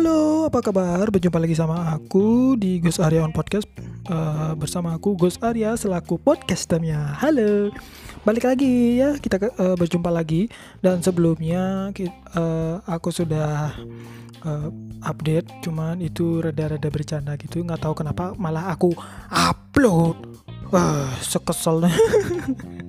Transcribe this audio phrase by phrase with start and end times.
[0.00, 1.12] Halo, apa kabar?
[1.12, 3.68] Berjumpa lagi sama aku di Gus Arya on Podcast
[4.08, 7.20] uh, bersama aku Gus Arya selaku podcasternya.
[7.20, 7.68] Halo,
[8.24, 10.48] balik lagi ya kita uh, berjumpa lagi
[10.80, 11.92] dan sebelumnya
[12.32, 13.76] uh, aku sudah
[14.40, 14.72] uh,
[15.04, 18.96] update, cuman itu rada-rada bercanda gitu, nggak tahu kenapa malah aku
[19.28, 20.16] upload.
[20.72, 21.84] Wah, sekesel.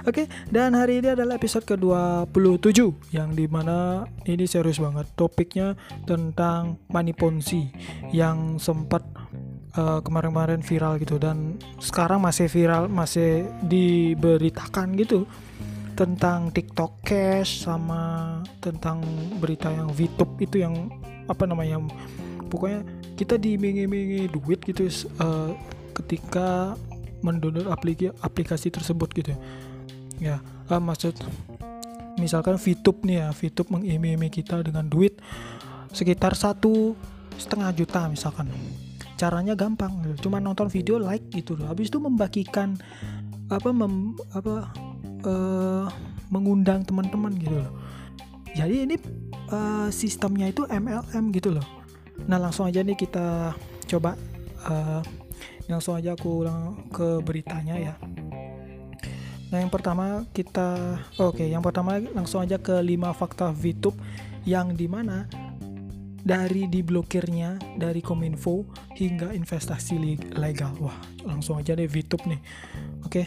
[0.00, 5.04] Oke, okay, dan hari ini adalah episode ke-27 yang di mana ini serius banget.
[5.12, 5.76] Topiknya
[6.08, 7.68] tentang money ponzi
[8.08, 9.04] yang sempat
[9.70, 15.28] kemarin kemarin-kemarin viral gitu dan sekarang masih viral, masih diberitakan gitu
[15.94, 19.04] tentang TikTok Cash sama tentang
[19.36, 20.88] berita yang VTube itu yang
[21.28, 21.76] apa namanya
[22.48, 22.82] pokoknya
[23.20, 24.88] kita diiming-imingi duit gitu
[25.20, 25.52] uh,
[25.92, 26.72] ketika
[27.20, 29.36] mendownload aplikasi aplikasi tersebut gitu
[30.20, 30.38] ya
[30.68, 31.16] uh, maksud
[32.20, 35.16] misalkan VTube nih ya VTube mengiming kita dengan duit
[35.90, 36.94] sekitar satu
[37.40, 38.52] setengah juta misalkan.
[39.16, 40.28] Caranya gampang gitu.
[40.28, 41.68] cuma nonton video like gitu loh.
[41.68, 42.76] Habis itu membagikan
[43.52, 44.72] apa mem, apa
[45.28, 45.84] uh,
[46.32, 47.72] mengundang teman-teman gitu loh.
[48.56, 48.96] Jadi ini
[49.52, 51.66] uh, sistemnya itu MLM gitu loh.
[52.24, 53.52] Nah langsung aja nih kita
[53.88, 54.16] coba
[54.64, 55.04] uh,
[55.68, 57.94] langsung aja aku ulang ke beritanya ya
[59.50, 63.98] Nah, yang pertama kita oke, okay, yang pertama langsung aja ke 5 fakta VTube
[64.46, 65.26] yang di mana
[66.20, 68.62] dari diblokirnya dari Kominfo
[68.94, 69.98] hingga investasi
[70.38, 70.72] legal.
[70.78, 70.94] Wah,
[71.26, 72.40] langsung aja deh VTube nih.
[73.02, 73.26] Oke.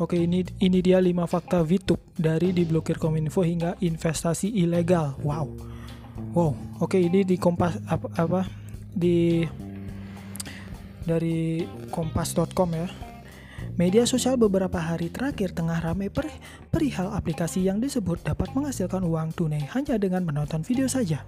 [0.00, 5.20] Oke, okay, ini ini dia 5 fakta VTube dari diblokir Kominfo hingga investasi ilegal.
[5.20, 5.52] Wow.
[6.32, 6.56] Wow.
[6.80, 8.48] Oke, okay, ini di Kompas apa, apa
[8.88, 9.44] di
[11.04, 13.09] dari kompas.com ya
[13.76, 16.28] Media sosial beberapa hari terakhir tengah ramai per
[16.68, 21.24] perihal aplikasi yang disebut dapat menghasilkan uang tunai hanya dengan menonton video saja.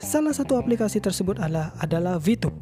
[0.00, 2.56] Salah satu aplikasi tersebut adalah, adalah VTube.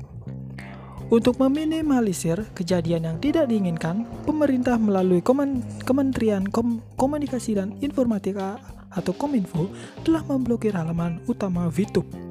[1.11, 5.19] Untuk meminimalisir kejadian yang tidak diinginkan, pemerintah melalui
[5.83, 8.63] Kementerian Kom Komunikasi dan Informatika
[8.95, 9.67] atau Kominfo
[10.07, 12.30] telah memblokir halaman utama VTube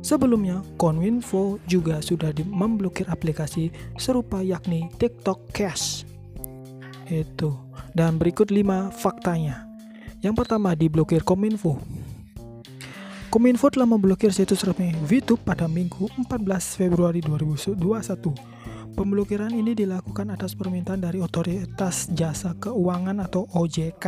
[0.00, 3.68] Sebelumnya, Kominfo juga sudah memblokir aplikasi
[4.00, 6.08] serupa yakni TikTok Cash.
[7.08, 7.52] Itu.
[7.92, 9.68] Dan berikut 5 faktanya.
[10.24, 11.76] Yang pertama diblokir Kominfo.
[13.30, 17.78] Kominfo telah memblokir situs resmi VTube pada Minggu 14 Februari 2021.
[18.90, 24.06] Pemblokiran ini dilakukan atas permintaan dari Otoritas Jasa Keuangan atau OJK.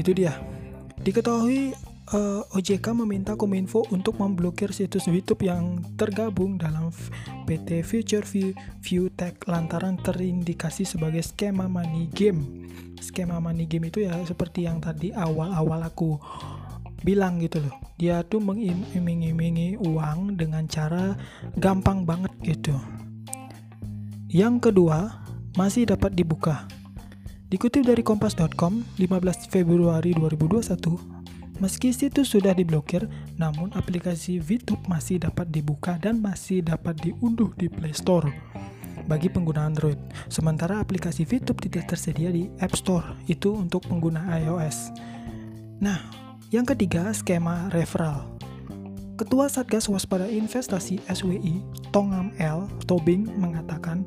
[0.00, 0.40] Itu dia.
[1.00, 1.76] Diketahui
[2.12, 6.90] uh, eh, OJK meminta Kominfo untuk memblokir situs YouTube yang tergabung dalam
[7.46, 8.52] PT Future View,
[8.84, 12.68] View Tech lantaran terindikasi sebagai skema money game.
[13.00, 16.20] Skema money game itu ya seperti yang tadi awal-awal aku
[17.00, 17.74] bilang gitu loh.
[17.96, 21.16] Dia tuh mengiming-imingi uang dengan cara
[21.56, 22.76] gampang banget gitu.
[24.30, 25.26] Yang kedua,
[25.58, 26.70] masih dapat dibuka
[27.50, 33.10] Dikutip dari kompas.com 15 Februari 2021, meski situs sudah diblokir,
[33.42, 38.30] namun aplikasi VTube masih dapat dibuka dan masih dapat diunduh di Play Store
[39.10, 39.98] bagi pengguna Android.
[40.30, 44.94] Sementara aplikasi VTube tidak tersedia di App Store, itu untuk pengguna iOS.
[45.82, 46.06] Nah,
[46.54, 48.30] yang ketiga skema referral.
[49.18, 51.58] Ketua Satgas Waspada Investasi SWI,
[51.90, 52.70] Tongam L.
[52.86, 54.06] Tobing mengatakan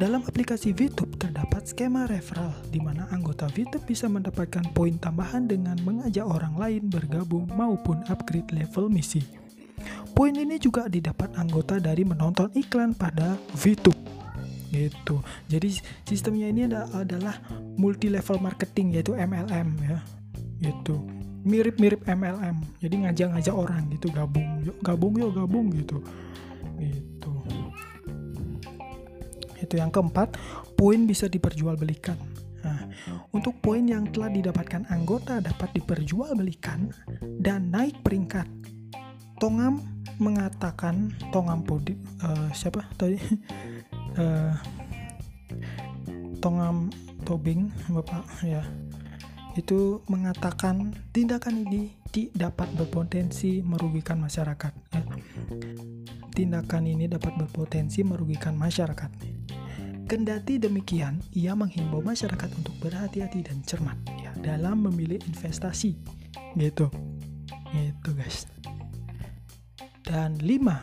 [0.00, 5.76] dalam aplikasi VTube terdapat skema referral di mana anggota VTube bisa mendapatkan poin tambahan dengan
[5.84, 9.20] mengajak orang lain bergabung maupun upgrade level misi.
[10.16, 14.00] Poin ini juga didapat anggota dari menonton iklan pada VTube.
[14.72, 15.20] Gitu.
[15.52, 15.68] Jadi
[16.08, 16.64] sistemnya ini
[16.96, 17.36] adalah
[17.76, 20.00] multi level marketing yaitu MLM ya.
[20.64, 20.96] Gitu.
[21.44, 22.56] Mirip-mirip MLM.
[22.80, 26.00] Jadi ngajak-ngajak orang gitu gabung, yuk gabung yuk gabung gitu.
[26.80, 27.09] Gitu
[29.70, 30.34] itu yang keempat
[30.74, 32.18] poin bisa diperjualbelikan.
[32.66, 32.90] Nah,
[33.30, 36.90] untuk poin yang telah didapatkan anggota dapat diperjualbelikan
[37.38, 38.50] dan naik peringkat.
[39.38, 39.78] Tongam
[40.18, 41.94] mengatakan Tongam Podi
[42.26, 42.82] uh, siapa?
[42.98, 43.16] Tadi
[44.18, 44.52] uh,
[46.42, 46.90] Tongam
[47.22, 48.66] Tobing bapak ya.
[49.54, 51.94] Itu mengatakan tindakan ini
[52.34, 55.02] dapat berpotensi merugikan masyarakat ya.
[56.34, 59.39] tindakan ini dapat berpotensi merugikan masyarakat
[60.10, 65.94] Kendati demikian, ia menghimbau masyarakat untuk berhati-hati dan cermat ya dalam memilih investasi.
[66.58, 66.90] Gitu.
[67.70, 68.50] Gitu, guys.
[70.02, 70.82] Dan lima,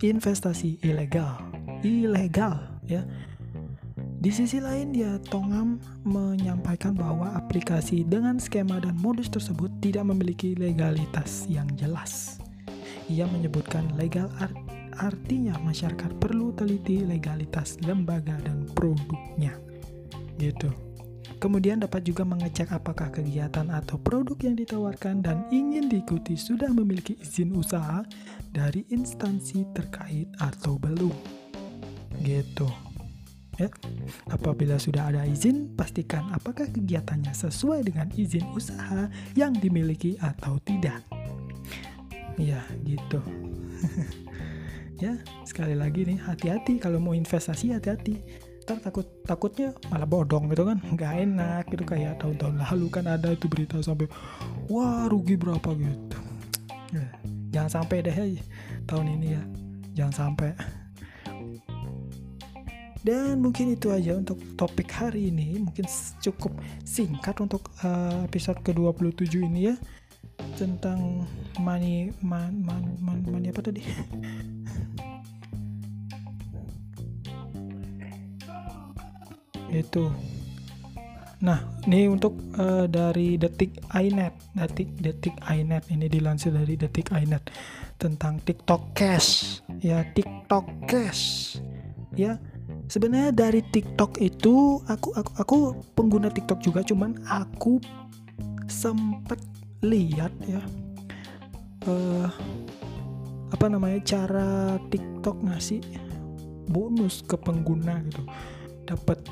[0.00, 1.36] investasi ilegal.
[1.84, 3.04] Ilegal ya
[4.22, 5.76] di sisi lain ya Tongam
[6.08, 12.38] menyampaikan bahwa aplikasi dengan skema dan modus tersebut tidak memiliki legalitas yang jelas
[13.10, 14.54] ia menyebutkan legal art
[15.02, 19.58] artinya masyarakat perlu teliti legalitas lembaga dan produknya
[20.38, 20.70] gitu
[21.42, 27.18] Kemudian dapat juga mengecek apakah kegiatan atau produk yang ditawarkan dan ingin diikuti sudah memiliki
[27.18, 28.06] izin usaha
[28.54, 31.10] dari instansi terkait atau belum.
[32.22, 32.70] Gitu.
[33.58, 33.66] Ya.
[34.30, 41.02] Apabila sudah ada izin, pastikan apakah kegiatannya sesuai dengan izin usaha yang dimiliki atau tidak.
[42.38, 43.18] Ya, gitu.
[45.02, 46.78] ya, sekali lagi nih, hati-hati.
[46.78, 48.22] Kalau mau investasi hati-hati.
[48.62, 50.78] Ntar takut takutnya malah bodong gitu kan.
[50.78, 54.06] Nggak enak gitu kayak tahun-tahun lalu kan ada itu berita sampai
[54.70, 55.66] wah rugi berapa?
[55.74, 56.18] gitu.
[56.94, 57.06] Ya,
[57.50, 58.42] jangan sampai deh ya,
[58.86, 59.42] tahun ini ya.
[59.98, 60.54] Jangan sampai.
[63.02, 65.58] Dan mungkin itu aja untuk topik hari ini.
[65.58, 65.90] Mungkin
[66.22, 66.54] cukup
[66.86, 69.76] singkat untuk uh, episode ke-27 ini ya.
[70.54, 71.26] Tentang
[71.58, 73.82] money man, man, man, money apa tadi
[79.74, 80.12] itu.
[81.42, 81.58] Nah
[81.90, 87.50] ini untuk uh, dari detik inet detik detik inet ini dilansir dari detik inet
[87.98, 89.58] tentang TikTok Cash.
[89.82, 91.58] Ya TikTok Cash.
[92.14, 92.38] Ya
[92.86, 95.56] sebenarnya dari TikTok itu aku aku aku
[95.98, 96.86] pengguna TikTok juga.
[96.86, 97.82] Cuman aku
[98.70, 99.42] sempet
[99.82, 100.62] lihat ya
[101.90, 102.30] uh,
[103.50, 105.82] apa namanya cara TikTok ngasih
[106.70, 108.22] bonus ke pengguna gitu.
[108.86, 109.26] Dapat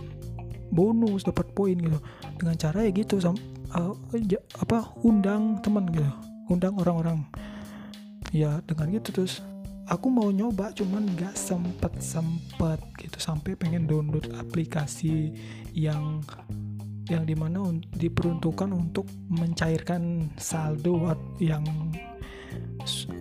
[0.71, 1.99] bonus dapat poin gitu.
[2.39, 3.39] Dengan cara ya gitu sama
[3.75, 3.95] uh,
[4.59, 6.11] apa undang teman gitu.
[6.51, 7.27] Undang orang-orang.
[8.31, 9.43] Ya dengan gitu terus
[9.91, 13.19] aku mau nyoba cuman nggak sempet sempet gitu.
[13.19, 15.35] Sampai pengen download aplikasi
[15.75, 16.23] yang
[17.11, 21.11] yang di mana un diperuntukkan untuk mencairkan saldo
[21.43, 21.67] yang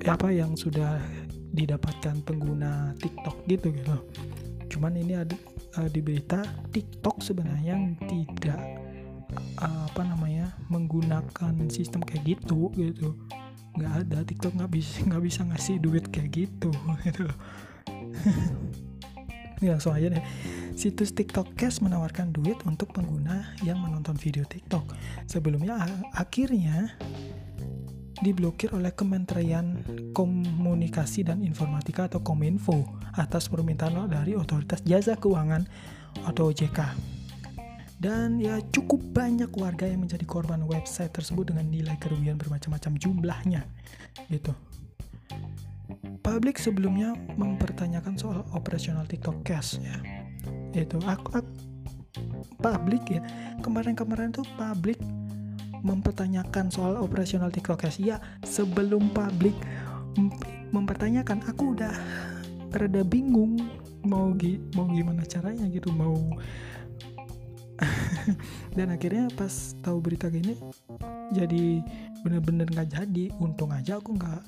[0.05, 1.01] apa yang sudah
[1.49, 3.95] didapatkan pengguna TikTok gitu gitu.
[4.69, 5.33] Cuman ini ada
[5.77, 6.41] uh, di berita
[6.73, 8.61] TikTok sebenarnya yang tidak
[9.61, 13.13] uh, apa namanya menggunakan sistem kayak gitu gitu.
[13.77, 16.71] Nggak ada TikTok nggak bisa nggak bisa ngasih duit kayak gitu
[17.05, 17.27] gitu.
[19.59, 20.23] Ini langsung aja deh.
[20.79, 24.95] Situs TikTok Cash menawarkan duit untuk pengguna yang menonton video TikTok.
[25.27, 25.75] Sebelumnya
[26.15, 26.95] akhirnya
[28.19, 29.79] diblokir oleh Kementerian
[30.11, 32.83] Komunikasi dan Informatika atau Kominfo
[33.15, 35.63] atas permintaan dari Otoritas Jasa Keuangan
[36.25, 36.79] atau OJK.
[37.99, 43.67] Dan ya cukup banyak warga yang menjadi korban website tersebut dengan nilai kerugian bermacam-macam jumlahnya
[44.31, 44.55] gitu.
[46.23, 49.99] Publik sebelumnya mempertanyakan soal operasional TikTok Cash ya.
[50.71, 51.51] Itu aku, aku
[52.63, 53.19] publik ya.
[53.59, 54.99] Kemarin-kemarin tuh publik
[55.81, 57.99] mempertanyakan soal operasional TikTok Cash.
[58.01, 59.55] Ya, sebelum publik
[60.75, 61.93] mempertanyakan, aku udah
[62.73, 63.57] rada bingung
[64.05, 66.15] mau gi mau gimana caranya gitu mau
[68.77, 70.55] dan akhirnya pas tahu berita gini
[71.31, 71.83] jadi
[72.23, 74.43] bener-bener nggak jadi untung aja aku nggak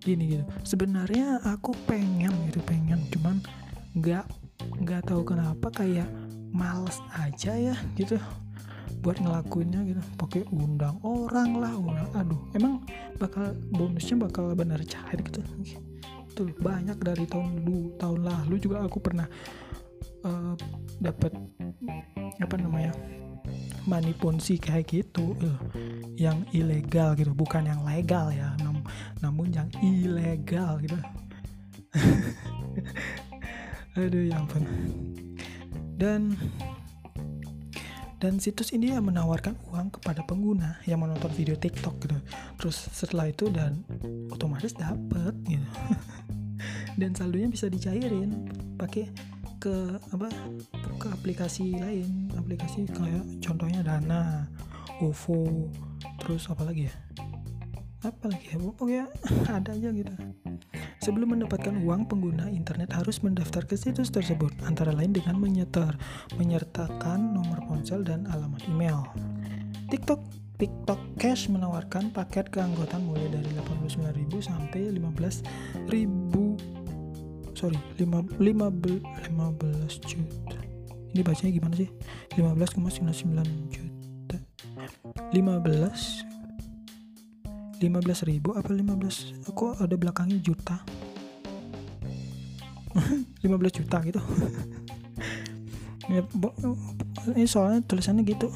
[0.00, 3.40] gini gitu sebenarnya aku pengen gitu pengen cuman
[3.96, 4.24] nggak
[4.84, 6.08] nggak tahu kenapa kayak
[6.52, 8.16] males aja ya gitu
[9.00, 10.00] buat ngelakuinnya gitu.
[10.20, 12.08] Pakai undang orang lah undang.
[12.16, 12.84] Aduh emang
[13.16, 15.40] bakal bonusnya bakal benar cair gitu.
[16.36, 19.26] Tuh banyak dari tahun dulu tahun lalu juga aku pernah
[20.24, 20.54] uh,
[21.00, 21.32] dapat
[22.40, 22.92] apa namanya
[23.88, 25.58] money ponzi kayak gitu uh,
[26.20, 27.32] yang ilegal gitu.
[27.32, 28.84] Bukan yang legal ya nam
[29.24, 30.96] namun yang ilegal gitu.
[33.98, 34.62] Aduh ya ampun.
[35.98, 36.38] Dan
[38.20, 42.18] dan situs ini yang menawarkan uang kepada pengguna yang menonton video TikTok gitu
[42.60, 43.80] terus setelah itu dan
[44.28, 45.64] otomatis dapat gitu
[47.00, 48.44] dan saldonya bisa dicairin
[48.76, 49.08] pakai
[49.60, 50.28] ke apa
[51.00, 54.42] ke aplikasi lain aplikasi kayak contohnya Dana,
[54.98, 55.70] OVO,
[56.18, 56.94] terus apa lagi ya?
[58.02, 58.58] Apa lagi ya?
[58.58, 59.04] Pokoknya
[59.56, 60.14] ada aja gitu.
[61.10, 65.98] Sebelum mendapatkan uang, pengguna internet harus mendaftar ke situs tersebut, antara lain dengan menyetar,
[66.38, 69.10] menyertakan nomor ponsel dan alamat email.
[69.90, 70.22] TikTok
[70.54, 79.02] TikTok Cash menawarkan paket keanggotaan mulai dari 89.000 sampai 15.000 sorry 5, 15, 15
[80.06, 80.58] juta.
[81.10, 81.90] Ini bacanya gimana sih?
[82.38, 83.34] 15,99
[83.66, 84.38] juta.
[85.34, 86.30] 15
[87.80, 90.84] 15 ribu apa 15 kok ada belakangnya juta
[93.44, 94.20] 15 juta gitu.
[96.10, 96.58] Ya bo-
[97.38, 98.50] ini soalnya tulisannya gitu.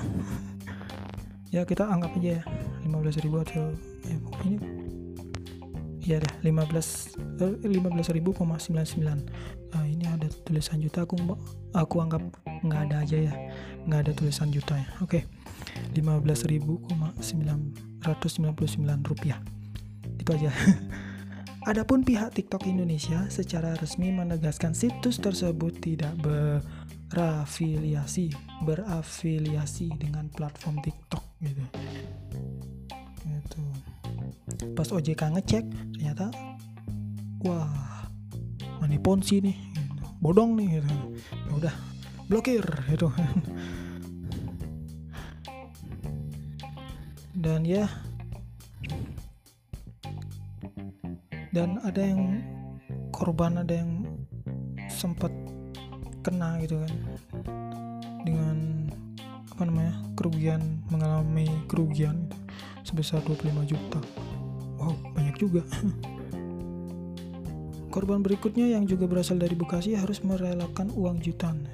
[1.55, 2.45] Ya kita anggap aja ya
[2.83, 3.71] 15.000 atau
[4.03, 4.59] ya, ini
[6.03, 9.07] iya dah 15 eh, 15.000,99
[9.71, 11.15] nah, ini ada tulisan juta aku
[11.79, 12.27] aku anggap
[12.67, 13.35] nggak ada aja ya.
[13.87, 14.89] Nggak ada tulisan juta ya.
[14.99, 15.23] Oke
[15.95, 17.23] 15.999
[19.07, 19.39] rupiah.
[20.19, 20.51] Itu aja
[21.65, 26.13] Adapun pihak TikTok Indonesia secara resmi menegaskan situs tersebut tidak
[27.09, 28.37] berafiliasi
[28.69, 31.65] berafiliasi dengan platform TikTok gitu.
[33.25, 33.65] Gitu.
[34.77, 35.65] Pas OJK ngecek
[35.97, 36.29] ternyata
[37.49, 37.73] wah
[38.85, 40.05] money ponzi nih gitu.
[40.21, 40.93] bodong nih gitu.
[41.33, 41.75] Ya udah
[42.29, 42.61] blokir
[42.93, 43.09] gitu
[47.45, 47.89] dan ya
[51.55, 52.43] dan ada yang
[53.15, 54.03] korban ada yang
[54.91, 55.31] sempat
[56.27, 56.93] kena gitu kan.
[58.27, 58.57] Dengan
[59.55, 62.37] apa namanya kerugian mengalami kerugian gitu,
[62.83, 64.03] sebesar 25 juta.
[64.83, 65.63] Wow banyak juga.
[67.95, 71.71] Korban berikutnya yang juga berasal dari Bekasi harus merelakan uang jutaan.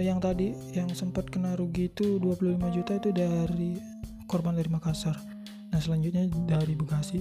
[0.00, 3.76] Yang tadi yang sempat kena rugi itu 25 juta itu dari
[4.24, 5.20] korban dari Makassar.
[5.68, 7.20] Nah selanjutnya dari Bekasi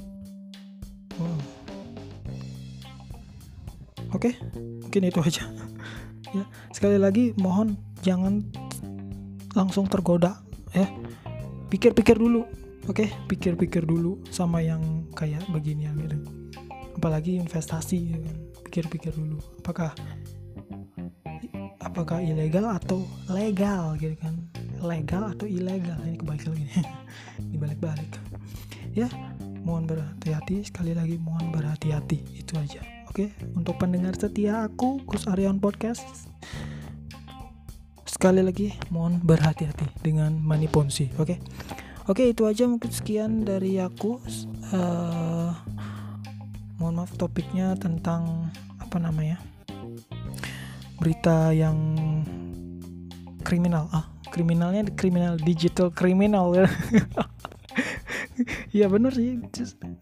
[4.09, 5.43] Oke, mungkin itu aja.
[6.33, 8.41] ya, sekali lagi mohon jangan
[9.53, 10.41] langsung tergoda
[10.73, 10.89] ya.
[11.69, 12.49] Pikir-pikir dulu.
[12.89, 16.17] Oke, pikir-pikir dulu sama yang kayak begini gitu.
[16.97, 18.37] Apalagi investasi ya kan.
[18.65, 19.93] Pikir-pikir dulu apakah
[21.79, 24.35] apakah ilegal atau legal gitu kan
[24.83, 26.65] legal atau ilegal ini kebalik lagi
[27.49, 28.11] dibalik-balik
[28.99, 29.09] ya
[29.69, 30.65] mohon berhati-hati.
[30.65, 32.41] Sekali lagi mohon berhati-hati.
[32.41, 32.81] Itu aja.
[33.05, 36.05] Oke untuk pendengar setia aku Gus Aryan Podcast.
[38.09, 41.37] Sekali lagi mohon berhati-hati dengan money ponzi oke?
[42.09, 44.17] Oke itu aja mungkin sekian dari aku.
[44.73, 45.53] Uh,
[46.81, 48.49] mohon maaf topiknya tentang
[48.81, 49.37] apa namanya?
[50.97, 51.77] Berita yang
[53.45, 53.85] kriminal.
[53.93, 56.53] Ah kriminalnya kriminal digital kriminal
[58.69, 59.41] Iya bener sih.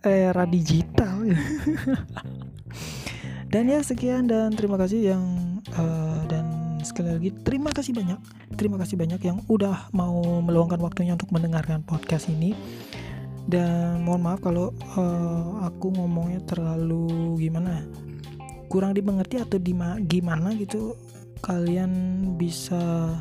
[0.03, 1.23] Era digital.
[3.47, 5.23] Dan ya sekian dan terima kasih yang
[5.79, 8.19] uh, dan sekali lagi terima kasih banyak.
[8.59, 12.51] Terima kasih banyak yang udah mau meluangkan waktunya untuk mendengarkan podcast ini.
[13.47, 17.87] Dan mohon maaf kalau uh, aku ngomongnya terlalu gimana
[18.67, 19.71] kurang dimengerti atau di
[20.11, 20.99] gimana gitu.
[21.39, 21.91] Kalian
[22.35, 23.15] bisa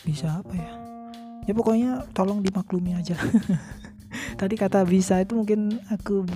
[0.00, 0.72] bisa apa ya?
[1.44, 3.20] Ya pokoknya tolong dimaklumi aja
[4.42, 6.26] tadi kata bisa itu mungkin aku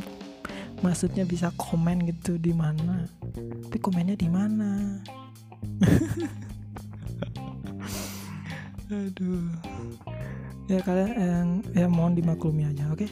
[0.79, 3.11] maksudnya bisa komen gitu di mana.
[3.67, 5.03] Tapi komennya di mana?
[8.95, 9.51] Aduh.
[10.71, 13.03] Ya kalian yang ya mohon dimaklumi aja oke?
[13.03, 13.11] Okay?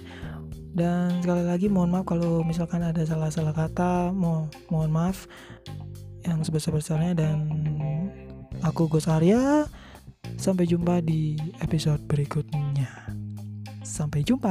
[0.75, 5.31] dan sekali lagi mohon maaf kalau misalkan ada salah-salah kata mo mohon maaf
[6.27, 7.15] yang sebesar-besarnya.
[7.15, 7.47] Dan
[8.63, 9.71] aku Gus Arya
[10.35, 12.64] sampai jumpa di episode berikutnya
[13.95, 14.51] Sampai jumpa.